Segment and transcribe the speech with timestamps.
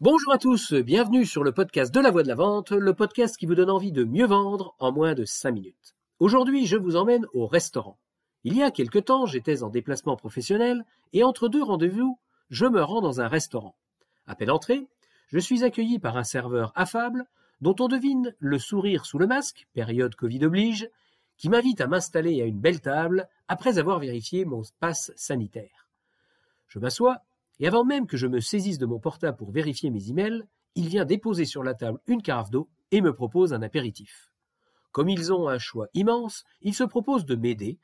[0.00, 3.36] Bonjour à tous, bienvenue sur le podcast de la voix de la vente, le podcast
[3.36, 5.96] qui vous donne envie de mieux vendre en moins de 5 minutes.
[6.20, 7.98] Aujourd'hui, je vous emmène au restaurant.
[8.44, 12.16] Il y a quelque temps, j'étais en déplacement professionnel et entre deux rendez-vous,
[12.48, 13.74] je me rends dans un restaurant.
[14.28, 14.86] À peine entré,
[15.32, 17.26] je suis accueilli par un serveur affable
[17.60, 20.88] dont on devine le sourire sous le masque, période Covid oblige,
[21.38, 25.88] qui m'invite à m'installer à une belle table après avoir vérifié mon passe sanitaire.
[26.68, 27.22] Je m'assois
[27.60, 30.88] et avant même que je me saisisse de mon portable pour vérifier mes emails, il
[30.88, 34.30] vient déposer sur la table une carafe d'eau et me propose un apéritif.
[34.92, 37.78] Comme ils ont un choix immense, ils se proposent de m'aider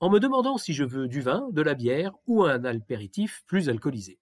[0.00, 3.68] en me demandant si je veux du vin, de la bière ou un apéritif plus
[3.68, 4.18] alcoolisé.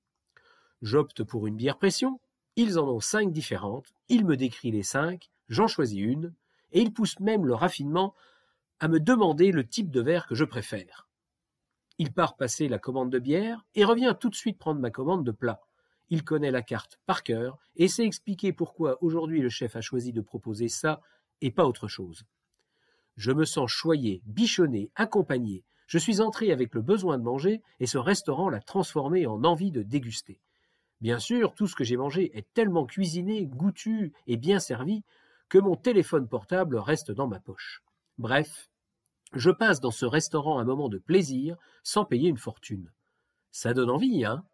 [0.82, 2.20] J'opte pour une bière pression,
[2.56, 6.32] ils en ont cinq différentes, il me décrit les cinq, j'en choisis une,
[6.72, 8.14] et il pousse même le raffinement
[8.80, 11.08] à me demander le type de verre que je préfère.
[11.98, 15.24] Il part passer la commande de bière et revient tout de suite prendre ma commande
[15.24, 15.60] de plat.
[16.10, 20.12] Il connaît la carte par cœur et sait expliquer pourquoi aujourd'hui le chef a choisi
[20.12, 21.00] de proposer ça
[21.40, 22.24] et pas autre chose.
[23.16, 25.64] Je me sens choyé, bichonné, accompagné.
[25.86, 29.70] Je suis entré avec le besoin de manger et ce restaurant l'a transformé en envie
[29.70, 30.38] de déguster.
[31.00, 35.02] Bien sûr, tout ce que j'ai mangé est tellement cuisiné, goûtu et bien servi
[35.48, 37.82] que mon téléphone portable reste dans ma poche.
[38.18, 38.68] Bref,
[39.32, 42.92] je passe dans ce restaurant un moment de plaisir sans payer une fortune.
[43.50, 44.44] Ça donne envie, hein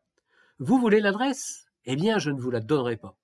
[0.58, 1.66] Vous voulez l'adresse?
[1.84, 3.16] Eh bien, je ne vous la donnerai pas.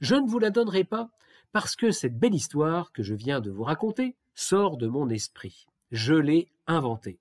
[0.00, 1.10] Je ne vous la donnerai pas
[1.52, 5.66] parce que cette belle histoire que je viens de vous raconter sort de mon esprit.
[5.90, 7.18] Je l'ai inventée.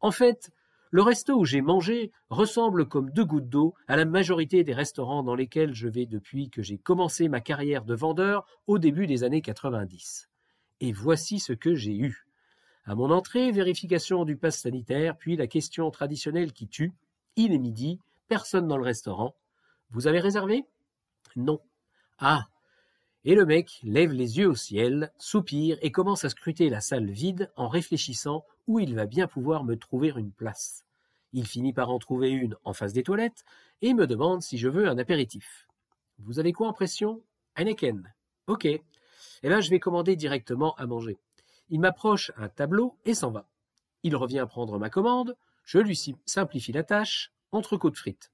[0.00, 0.50] En fait,
[0.90, 5.22] le resto où j'ai mangé ressemble comme deux gouttes d'eau à la majorité des restaurants
[5.22, 9.24] dans lesquels je vais depuis que j'ai commencé ma carrière de vendeur au début des
[9.24, 10.28] années 90.
[10.80, 12.25] Et voici ce que j'ai eu.
[12.88, 16.92] À mon entrée, vérification du pass sanitaire, puis la question traditionnelle qui tue.
[17.34, 19.34] Il est midi, personne dans le restaurant.
[19.90, 20.64] Vous avez réservé?
[21.34, 21.60] Non.
[22.20, 22.46] Ah
[23.24, 27.10] Et le mec lève les yeux au ciel, soupire et commence à scruter la salle
[27.10, 30.84] vide en réfléchissant où il va bien pouvoir me trouver une place.
[31.32, 33.44] Il finit par en trouver une en face des toilettes
[33.82, 35.66] et me demande si je veux un apéritif.
[36.20, 37.20] Vous avez quoi en pression?
[37.56, 38.14] Heineken.
[38.46, 38.64] Ok.
[38.64, 38.80] Eh
[39.42, 41.18] bien, je vais commander directement à manger.
[41.68, 43.48] Il m'approche un tableau et s'en va.
[44.02, 48.30] Il revient prendre ma commande, je lui simplifie la tâche, entrecôte frites.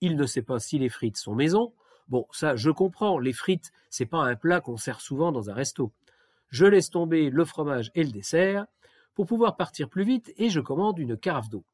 [0.00, 1.72] Il ne sait pas si les frites sont maison.
[2.08, 5.54] Bon, ça, je comprends, les frites, c'est pas un plat qu'on sert souvent dans un
[5.54, 5.92] resto.
[6.48, 8.66] Je laisse tomber le fromage et le dessert
[9.14, 11.64] pour pouvoir partir plus vite et je commande une carafe d'eau.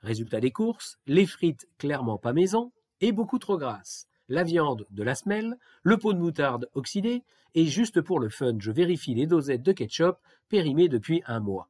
[0.00, 5.02] Résultat des courses, les frites clairement pas maison et beaucoup trop grasses la viande de
[5.02, 7.22] la semelle, le pot de moutarde oxydé,
[7.54, 10.16] et juste pour le fun, je vérifie les dosettes de ketchup
[10.48, 11.68] périmées depuis un mois.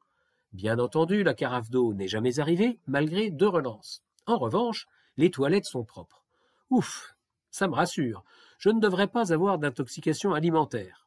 [0.53, 4.03] Bien entendu, la carafe d'eau n'est jamais arrivée, malgré deux relances.
[4.27, 4.87] En revanche,
[5.17, 6.25] les toilettes sont propres.
[6.71, 7.17] Ouf,
[7.51, 8.25] ça me rassure.
[8.59, 11.07] Je ne devrais pas avoir d'intoxication alimentaire.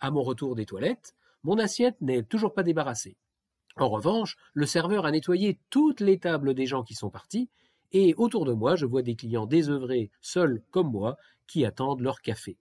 [0.00, 3.16] À mon retour des toilettes, mon assiette n'est toujours pas débarrassée.
[3.76, 7.48] En revanche, le serveur a nettoyé toutes les tables des gens qui sont partis
[7.92, 12.20] et autour de moi, je vois des clients désœuvrés, seuls comme moi, qui attendent leur
[12.20, 12.56] café.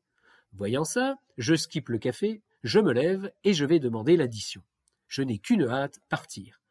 [0.53, 4.61] Voyant ça, je skippe le café, je me lève et je vais demander l'addition.
[5.07, 6.61] Je n'ai qu'une hâte, partir.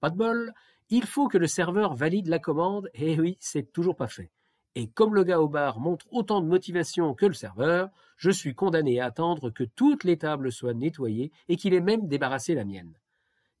[0.00, 0.52] Pas de bol,
[0.90, 4.30] il faut que le serveur valide la commande, et oui, c'est toujours pas fait.
[4.76, 8.54] Et comme le gars au bar montre autant de motivation que le serveur, je suis
[8.54, 12.64] condamné à attendre que toutes les tables soient nettoyées et qu'il ait même débarrassé la
[12.64, 12.92] mienne.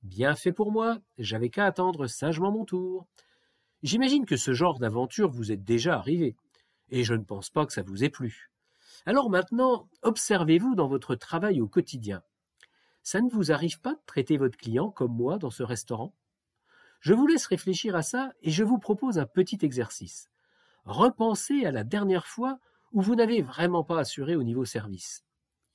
[0.02, 3.06] Bien fait pour moi, j'avais qu'à attendre sagement mon tour.
[3.82, 6.36] J'imagine que ce genre d'aventure vous est déjà arrivé,
[6.88, 8.50] et je ne pense pas que ça vous ait plu.
[9.04, 12.22] Alors maintenant, observez-vous dans votre travail au quotidien.
[13.02, 16.12] Ça ne vous arrive pas de traiter votre client comme moi dans ce restaurant?
[17.00, 20.28] Je vous laisse réfléchir à ça et je vous propose un petit exercice.
[20.84, 22.58] Repensez à la dernière fois
[22.92, 25.24] où vous n'avez vraiment pas assuré au niveau service.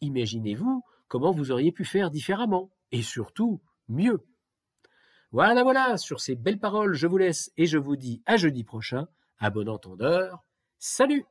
[0.01, 4.25] Imaginez-vous comment vous auriez pu faire différemment, et surtout mieux.
[5.33, 8.65] Voilà, voilà, sur ces belles paroles, je vous laisse et je vous dis à jeudi
[8.65, 9.07] prochain.
[9.39, 10.43] À bon entendeur,
[10.77, 11.25] salut